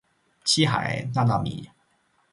[0.43, 1.69] 七海娜娜米